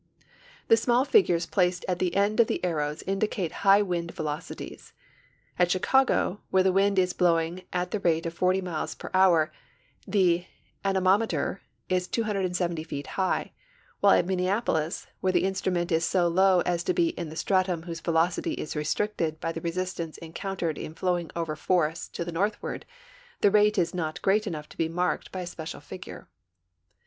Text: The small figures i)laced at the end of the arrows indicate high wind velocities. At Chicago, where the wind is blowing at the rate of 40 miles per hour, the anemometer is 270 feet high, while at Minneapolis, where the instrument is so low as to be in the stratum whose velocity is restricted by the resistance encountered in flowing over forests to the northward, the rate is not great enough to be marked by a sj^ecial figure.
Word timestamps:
The 0.67 0.77
small 0.77 1.05
figures 1.05 1.45
i)laced 1.45 1.83
at 1.87 1.99
the 1.99 2.15
end 2.15 2.39
of 2.39 2.47
the 2.47 2.65
arrows 2.65 3.03
indicate 3.03 3.51
high 3.61 3.83
wind 3.83 4.11
velocities. 4.15 4.93
At 5.59 5.69
Chicago, 5.69 6.41
where 6.49 6.63
the 6.63 6.71
wind 6.71 6.97
is 6.97 7.13
blowing 7.13 7.65
at 7.71 7.91
the 7.91 7.99
rate 7.99 8.25
of 8.25 8.33
40 8.33 8.61
miles 8.61 8.95
per 8.95 9.11
hour, 9.13 9.51
the 10.07 10.47
anemometer 10.83 11.61
is 11.87 12.07
270 12.07 12.83
feet 12.83 13.05
high, 13.13 13.51
while 13.99 14.13
at 14.17 14.25
Minneapolis, 14.25 15.05
where 15.19 15.33
the 15.33 15.43
instrument 15.43 15.91
is 15.91 16.03
so 16.03 16.27
low 16.27 16.61
as 16.61 16.83
to 16.85 16.95
be 16.95 17.09
in 17.09 17.29
the 17.29 17.35
stratum 17.35 17.83
whose 17.83 17.99
velocity 17.99 18.53
is 18.53 18.75
restricted 18.75 19.39
by 19.39 19.51
the 19.51 19.61
resistance 19.61 20.17
encountered 20.17 20.79
in 20.79 20.95
flowing 20.95 21.29
over 21.35 21.55
forests 21.55 22.07
to 22.07 22.25
the 22.25 22.31
northward, 22.31 22.87
the 23.41 23.51
rate 23.51 23.77
is 23.77 23.93
not 23.93 24.19
great 24.23 24.47
enough 24.47 24.67
to 24.69 24.77
be 24.77 24.89
marked 24.89 25.31
by 25.31 25.41
a 25.41 25.45
sj^ecial 25.45 25.79
figure. 25.79 26.27